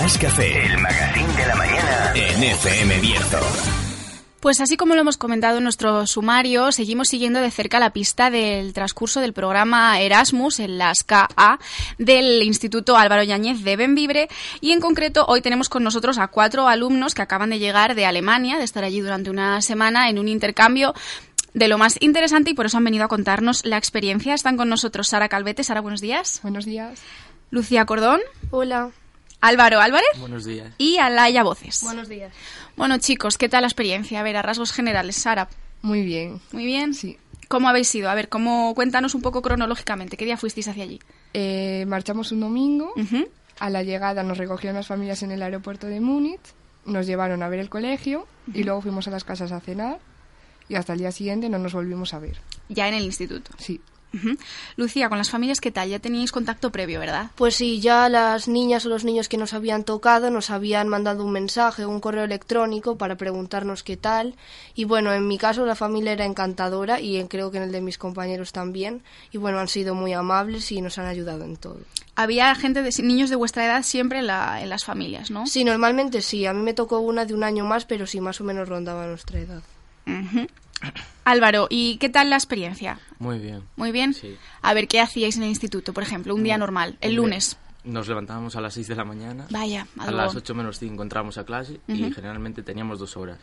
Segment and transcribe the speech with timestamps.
[0.00, 3.38] Más Café, el magazine de la mañana en FM Bierzo.
[4.40, 8.30] Pues así como lo hemos comentado en nuestro sumario, seguimos siguiendo de cerca la pista
[8.30, 11.58] del transcurso del programa Erasmus en las KA
[11.98, 14.28] del Instituto Álvaro Yáñez de Benvibre
[14.62, 18.06] y en concreto hoy tenemos con nosotros a cuatro alumnos que acaban de llegar de
[18.06, 20.94] Alemania, de estar allí durante una semana en un intercambio
[21.52, 24.32] de lo más interesante y por eso han venido a contarnos la experiencia.
[24.32, 25.64] Están con nosotros Sara Calvete.
[25.64, 26.40] Sara, buenos días.
[26.42, 26.98] Buenos días.
[27.50, 28.20] Lucía Cordón.
[28.50, 28.90] Hola.
[29.42, 30.08] Álvaro Álvarez.
[30.20, 30.72] Buenos días.
[30.78, 31.80] Y Alaya Voces.
[31.82, 32.32] Buenos días.
[32.76, 34.20] Bueno, chicos, ¿qué tal la experiencia?
[34.20, 35.48] A ver, a rasgos generales, Sara.
[35.82, 36.40] Muy bien.
[36.52, 36.94] Muy bien.
[36.94, 37.18] Sí.
[37.48, 38.08] ¿Cómo habéis ido?
[38.08, 40.16] A ver, cómo cuéntanos un poco cronológicamente.
[40.16, 41.00] ¿Qué día fuisteis hacia allí?
[41.34, 42.94] Eh, marchamos un domingo.
[43.58, 46.40] A la llegada nos recogieron las familias en el aeropuerto de Múnich.
[46.84, 49.98] Nos llevaron a ver el colegio y luego fuimos a las casas a cenar.
[50.68, 52.40] Y hasta el día siguiente no nos volvimos a ver.
[52.68, 53.50] Ya en el instituto.
[53.58, 53.80] Sí.
[54.76, 55.88] Lucía, con las familias, ¿qué tal?
[55.88, 57.30] Ya teníais contacto previo, ¿verdad?
[57.34, 61.24] Pues sí, ya las niñas o los niños que nos habían tocado nos habían mandado
[61.24, 64.34] un mensaje, un correo electrónico para preguntarnos qué tal.
[64.74, 67.72] Y bueno, en mi caso la familia era encantadora y en- creo que en el
[67.72, 69.02] de mis compañeros también.
[69.32, 71.78] Y bueno, han sido muy amables y nos han ayudado en todo.
[72.14, 75.46] Había gente, de, niños de vuestra edad siempre en, la- en las familias, ¿no?
[75.46, 76.44] Sí, normalmente sí.
[76.46, 79.06] A mí me tocó una de un año más, pero sí, más o menos rondaba
[79.06, 79.62] nuestra edad.
[80.32, 80.46] Ujú.
[81.24, 82.98] Álvaro, ¿y qué tal la experiencia?
[83.18, 83.62] Muy bien.
[83.76, 84.12] Muy bien.
[84.14, 84.36] Sí.
[84.62, 86.34] A ver, ¿qué hacíais en el instituto, por ejemplo?
[86.34, 87.56] Un día normal, el lunes.
[87.84, 89.46] Nos levantábamos a las 6 de la mañana.
[89.50, 93.38] Vaya, A las 8 menos 5 entramos a clase y generalmente teníamos dos horas.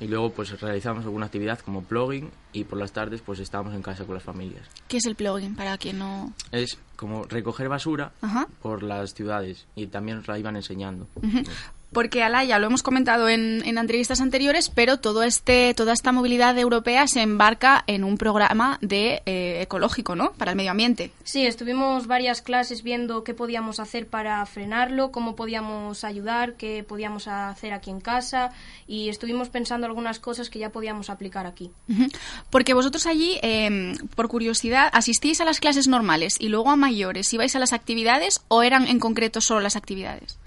[0.00, 3.82] Y luego pues realizamos alguna actividad como blogging y por las tardes pues estábamos en
[3.82, 4.66] casa con las familias.
[4.88, 6.32] ¿Qué es el plugin para quien no...?
[6.50, 8.12] Es como recoger basura
[8.62, 11.06] por las ciudades y también la iban enseñando.
[11.14, 11.42] Ujú.
[11.92, 16.58] Porque Alaya, lo hemos comentado en, en entrevistas anteriores, pero todo este, toda esta movilidad
[16.58, 20.32] europea se embarca en un programa de eh, ecológico, ¿no?
[20.32, 21.12] Para el medio ambiente.
[21.24, 27.28] Sí, estuvimos varias clases viendo qué podíamos hacer para frenarlo, cómo podíamos ayudar, qué podíamos
[27.28, 28.52] hacer aquí en casa
[28.86, 31.70] y estuvimos pensando algunas cosas que ya podíamos aplicar aquí.
[32.50, 37.32] Porque vosotros allí, eh, por curiosidad, asistís a las clases normales y luego a mayores,
[37.32, 40.38] ¿ibais a las actividades o eran en concreto solo las actividades?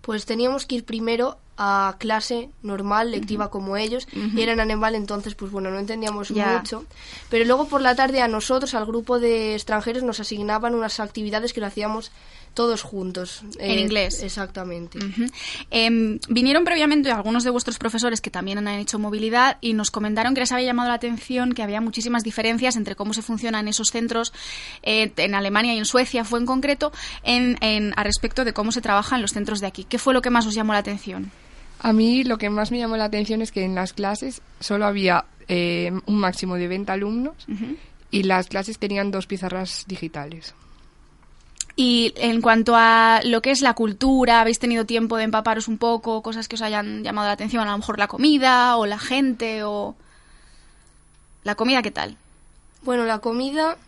[0.00, 4.94] Pues teníamos que ir primero a clase normal, lectiva como ellos, y era en Anemval,
[4.94, 6.86] entonces, pues bueno, no entendíamos mucho.
[7.28, 11.52] Pero luego por la tarde a nosotros, al grupo de extranjeros, nos asignaban unas actividades
[11.52, 12.12] que lo hacíamos
[12.54, 13.42] todos juntos.
[13.58, 14.22] En Eh, inglés.
[14.22, 14.98] Exactamente.
[15.70, 20.34] Em, vinieron previamente algunos de vuestros profesores que también han hecho movilidad y nos comentaron
[20.34, 23.90] que les había llamado la atención que había muchísimas diferencias entre cómo se funcionan esos
[23.90, 24.32] centros
[24.82, 28.72] eh, en Alemania y en Suecia, fue en concreto, en, en- a respecto de cómo
[28.72, 29.84] se trabaja en los centros de aquí.
[29.84, 31.30] ¿Qué fue lo que más os llamó la atención?
[31.80, 34.84] A mí lo que más me llamó la atención es que en las clases solo
[34.86, 37.34] había eh, un máximo de 20 alumnos
[38.10, 40.54] y las clases tenían dos pizarras digitales.
[41.76, 45.78] Y en cuanto a lo que es la cultura, ¿habéis tenido tiempo de empaparos un
[45.78, 46.22] poco?
[46.22, 49.62] Cosas que os hayan llamado la atención, a lo mejor la comida o la gente
[49.64, 49.94] o...
[51.44, 52.16] ¿La comida qué tal?
[52.82, 53.78] Bueno, la comida,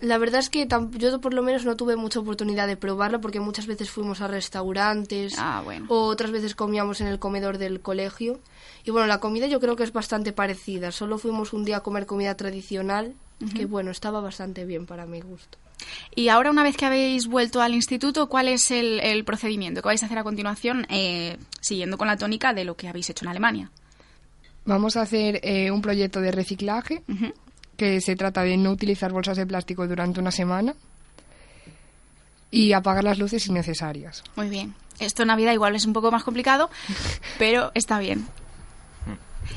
[0.00, 0.66] la verdad es que
[0.98, 4.26] yo por lo menos no tuve mucha oportunidad de probarla porque muchas veces fuimos a
[4.28, 5.86] restaurantes Ah, bueno.
[5.88, 8.40] o otras veces comíamos en el comedor del colegio.
[8.84, 10.90] Y bueno, la comida yo creo que es bastante parecida.
[10.90, 13.14] Solo fuimos un día a comer comida tradicional,
[13.54, 15.58] que bueno, estaba bastante bien para mi gusto.
[16.14, 19.86] Y ahora, una vez que habéis vuelto al instituto, ¿cuál es el, el procedimiento que
[19.88, 23.24] vais a hacer a continuación, eh, siguiendo con la tónica de lo que habéis hecho
[23.24, 23.70] en Alemania?
[24.64, 27.02] Vamos a hacer eh, un proyecto de reciclaje
[27.76, 30.74] que se trata de no utilizar bolsas de plástico durante una semana
[32.50, 34.24] y apagar las luces innecesarias.
[34.34, 34.74] Muy bien.
[34.98, 36.70] Esto en Navidad igual es un poco más complicado,
[37.38, 38.26] pero está bien.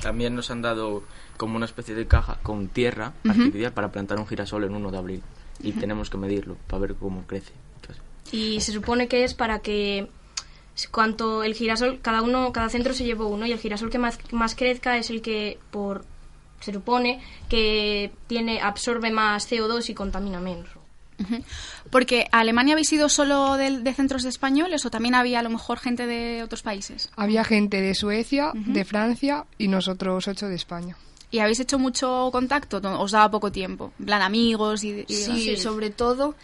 [0.02, 1.04] También nos han dado
[1.38, 4.98] como una especie de caja con tierra artificial para plantar un girasol en 1 de
[4.98, 5.24] abril
[5.62, 7.52] y tenemos que medirlo para ver cómo crece.
[7.76, 10.08] Entonces, Y se supone que es para que
[10.92, 14.18] cuanto el girasol, cada uno, cada centro se llevó uno y el girasol que más,
[14.32, 16.06] más crezca es el que por
[16.62, 20.68] se supone que tiene absorbe más CO2 y contamina menos.
[21.92, 25.44] Porque ¿a Alemania habéis ido solo de, de centros de españoles o también había a
[25.44, 27.10] lo mejor gente de otros países?
[27.18, 30.96] Había gente de Suecia, de Francia y nosotros ocho de España.
[31.32, 32.78] ¿Y habéis hecho mucho contacto?
[32.78, 33.92] ¿O ¿Os daba poco tiempo?
[34.00, 36.36] En plan, amigos y, y Sí, sobre todo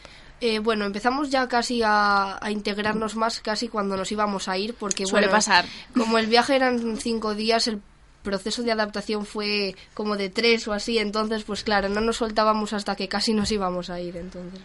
[0.42, 4.74] Eh, bueno, empezamos ya casi a, a integrarnos más casi cuando nos íbamos a ir,
[4.76, 5.66] porque Suele bueno, pasar.
[5.98, 7.80] como el viaje eran cinco días, el
[8.22, 12.74] proceso de adaptación fue como de tres o así, entonces pues claro, no nos soltábamos
[12.74, 14.60] hasta que casi nos íbamos a ir, entonces.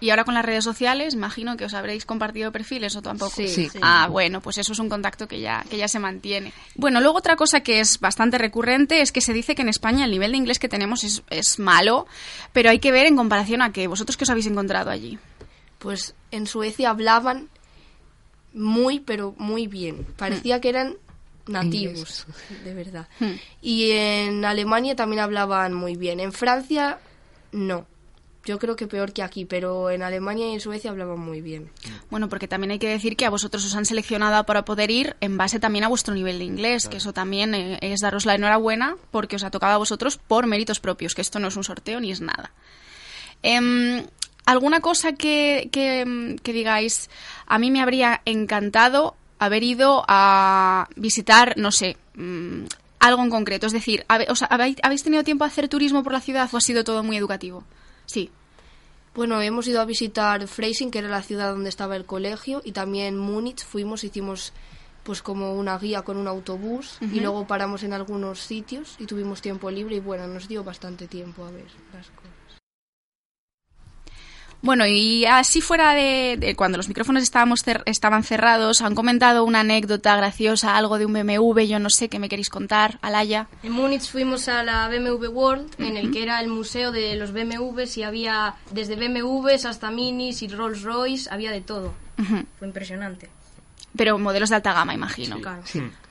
[0.00, 3.32] Y ahora con las redes sociales, imagino que os habréis compartido perfiles o tampoco.
[3.34, 3.68] Sí.
[3.82, 6.52] Ah, bueno, pues eso es un contacto que ya, que ya se mantiene.
[6.76, 10.04] Bueno, luego otra cosa que es bastante recurrente es que se dice que en España
[10.04, 12.06] el nivel de inglés que tenemos es, es malo,
[12.52, 15.18] pero hay que ver en comparación a que vosotros que os habéis encontrado allí.
[15.78, 17.48] Pues en Suecia hablaban
[18.52, 20.06] muy, pero muy bien.
[20.16, 20.96] Parecía que eran
[21.46, 22.26] nativos,
[22.64, 23.08] de verdad.
[23.20, 23.34] Hmm.
[23.62, 26.20] Y en Alemania también hablaban muy bien.
[26.20, 26.98] En Francia,
[27.52, 27.86] no.
[28.48, 31.70] Yo creo que peor que aquí, pero en Alemania y en Suecia hablaban muy bien.
[32.08, 35.16] Bueno, porque también hay que decir que a vosotros os han seleccionado para poder ir
[35.20, 38.36] en base también a vuestro nivel de inglés, que eso también eh, es daros la
[38.36, 41.64] enhorabuena porque os ha tocado a vosotros por méritos propios, que esto no es un
[41.64, 42.50] sorteo ni es nada.
[43.42, 44.06] Em,
[44.46, 47.10] ¿Alguna cosa que, que, em, que digáis,
[47.46, 52.62] a mí me habría encantado haber ido a visitar, no sé, mm,
[52.98, 53.66] algo en concreto?
[53.66, 56.82] Es decir, ¿habéis, ¿habéis tenido tiempo a hacer turismo por la ciudad o ha sido
[56.82, 57.62] todo muy educativo?
[58.06, 58.30] Sí.
[59.14, 62.72] Bueno, hemos ido a visitar Freising, que era la ciudad donde estaba el colegio, y
[62.72, 63.64] también Múnich.
[63.64, 64.52] Fuimos, hicimos
[65.02, 69.40] pues como una guía con un autobús y luego paramos en algunos sitios y tuvimos
[69.40, 71.64] tiempo libre y bueno, nos dio bastante tiempo a ver
[71.94, 72.37] las cosas.
[74.60, 79.44] Bueno, y así fuera de, de cuando los micrófonos estábamos cer- estaban cerrados, han comentado
[79.44, 83.46] una anécdota graciosa, algo de un BMW, yo no sé qué me queréis contar, Alaya.
[83.62, 87.32] En Múnich fuimos a la BMW World, en el que era el museo de los
[87.32, 91.94] BMWs y había desde BMWs hasta Minis y Rolls Royce, había de todo.
[92.58, 93.30] Fue impresionante.
[93.96, 95.40] Pero modelos de alta gama, imagino.
[95.40, 95.62] Claro.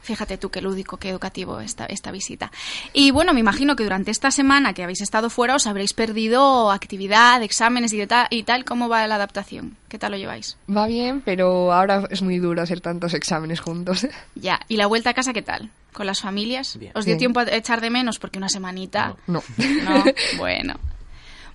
[0.01, 2.51] Fíjate tú qué lúdico, qué educativo esta, esta visita.
[2.93, 6.71] Y bueno, me imagino que durante esta semana que habéis estado fuera os habréis perdido
[6.71, 8.65] actividad, exámenes y, de ta- y tal.
[8.65, 9.77] ¿Cómo va la adaptación?
[9.89, 10.57] ¿Qué tal lo lleváis?
[10.75, 14.07] Va bien, pero ahora es muy duro hacer tantos exámenes juntos.
[14.35, 14.59] Ya.
[14.67, 15.69] ¿Y la vuelta a casa qué tal?
[15.93, 16.77] ¿Con las familias?
[16.77, 16.91] Bien.
[16.95, 17.19] ¿Os dio Bien.
[17.19, 18.17] tiempo a echar de menos?
[18.19, 19.15] Porque una semanita...
[19.27, 19.43] No.
[19.57, 20.03] No,
[20.37, 20.75] bueno.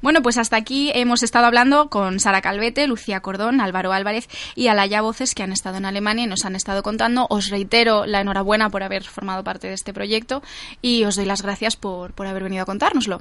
[0.03, 4.67] Bueno, pues hasta aquí hemos estado hablando con Sara Calvete, Lucía Cordón, Álvaro Álvarez y
[4.67, 7.29] Alaya Voces, que han estado en Alemania y nos han estado contando.
[7.31, 10.43] Os reitero la enhorabuena por haber formado parte de este proyecto
[10.83, 13.21] y os doy las gracias por, por haber venido a contárnoslo.